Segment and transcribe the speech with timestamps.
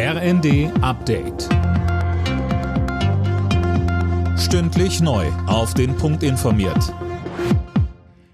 [0.00, 1.48] RND Update.
[4.38, 5.26] Stündlich neu.
[5.48, 6.94] Auf den Punkt informiert.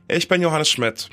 [0.06, 1.08] Ich bin Johannes Schmidt.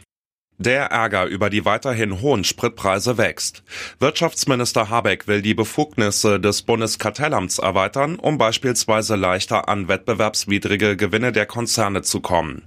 [0.57, 3.63] Der Ärger über die weiterhin hohen Spritpreise wächst.
[3.99, 11.45] Wirtschaftsminister Habeck will die Befugnisse des Bundeskartellamts erweitern, um beispielsweise leichter an wettbewerbswidrige Gewinne der
[11.45, 12.63] Konzerne zu kommen.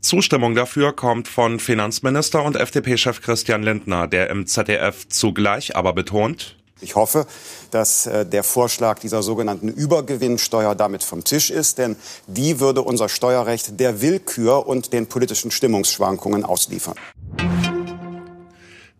[0.00, 6.58] Zustimmung dafür kommt von Finanzminister und FDP-Chef Christian Lindner, der im ZDF zugleich aber betont,
[6.80, 7.26] ich hoffe,
[7.70, 11.96] dass äh, der Vorschlag dieser sogenannten Übergewinnsteuer damit vom Tisch ist, denn
[12.26, 16.94] die würde unser Steuerrecht der Willkür und den politischen Stimmungsschwankungen ausliefern.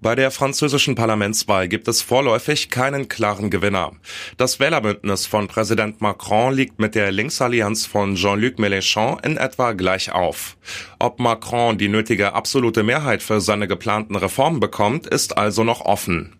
[0.00, 3.92] Bei der französischen Parlamentswahl gibt es vorläufig keinen klaren Gewinner.
[4.36, 10.12] Das Wählerbündnis von Präsident Macron liegt mit der Linksallianz von Jean-Luc Mélenchon in etwa gleich
[10.12, 10.56] auf.
[11.00, 16.37] Ob Macron die nötige absolute Mehrheit für seine geplanten Reformen bekommt, ist also noch offen.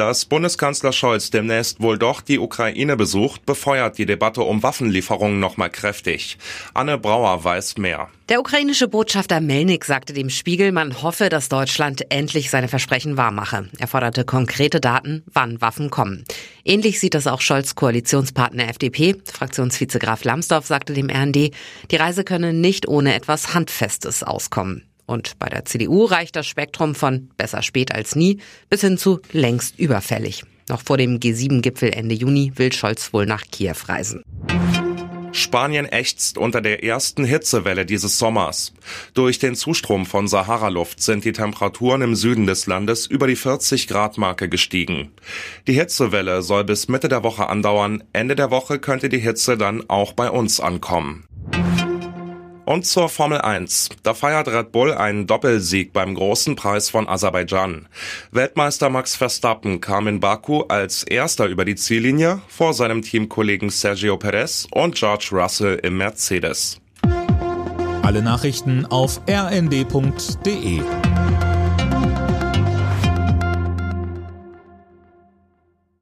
[0.00, 5.68] Dass Bundeskanzler Scholz demnächst wohl doch die Ukraine besucht, befeuert die Debatte um Waffenlieferungen nochmal
[5.68, 6.38] kräftig.
[6.72, 8.08] Anne Brauer weiß mehr.
[8.30, 13.68] Der ukrainische Botschafter Melnik sagte dem Spiegel, man hoffe, dass Deutschland endlich seine Versprechen wahrmache.
[13.78, 16.24] Er forderte konkrete Daten, wann Waffen kommen.
[16.64, 19.16] Ähnlich sieht das auch Scholz Koalitionspartner FDP.
[19.30, 21.50] Fraktionsvize Graf Lambsdorff sagte dem RND,
[21.90, 24.89] die Reise könne nicht ohne etwas Handfestes auskommen.
[25.10, 29.18] Und bei der CDU reicht das Spektrum von besser spät als nie bis hin zu
[29.32, 30.44] längst überfällig.
[30.68, 34.22] Noch vor dem G7-Gipfel Ende Juni will Scholz wohl nach Kiew reisen.
[35.32, 38.72] Spanien ächzt unter der ersten Hitzewelle dieses Sommers.
[39.14, 43.88] Durch den Zustrom von Sahara-Luft sind die Temperaturen im Süden des Landes über die 40
[43.88, 45.10] Grad Marke gestiegen.
[45.66, 48.04] Die Hitzewelle soll bis Mitte der Woche andauern.
[48.12, 51.24] Ende der Woche könnte die Hitze dann auch bei uns ankommen.
[52.70, 53.88] Und zur Formel 1.
[54.04, 57.88] Da feiert Red Bull einen Doppelsieg beim großen Preis von Aserbaidschan.
[58.30, 64.16] Weltmeister Max Verstappen kam in Baku als erster über die Ziellinie vor seinem Teamkollegen Sergio
[64.18, 66.80] Perez und George Russell im Mercedes.
[68.02, 70.80] Alle Nachrichten auf rnd.de